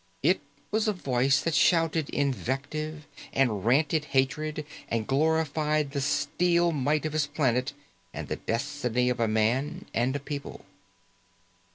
It 0.23 0.41
was 0.71 0.87
a 0.87 0.93
voice 0.93 1.41
that 1.41 1.53
shouted 1.53 2.09
invective 2.09 3.05
and 3.33 3.63
ranted 3.63 4.05
hatred 4.05 4.65
and 4.89 5.05
glorified 5.05 5.91
the 5.91 6.01
steel 6.01 6.71
might 6.71 7.05
of 7.05 7.13
his 7.13 7.27
planet 7.27 7.73
and 8.11 8.27
the 8.27 8.37
destiny 8.37 9.09
of 9.11 9.19
a 9.19 9.27
man 9.27 9.85
and 9.93 10.15
a 10.15 10.19
people. 10.19 10.65